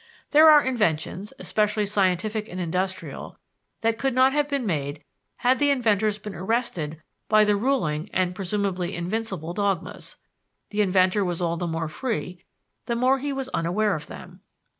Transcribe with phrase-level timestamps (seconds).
[0.31, 3.37] There are inventions, especially scientific and industrial,
[3.81, 5.03] that could not have been made
[5.35, 10.15] had the inventors been arrested by the ruling and presumably invincible dogmas.
[10.71, 12.43] The inventor was all the more free
[12.87, 14.41] the more he was unaware of them.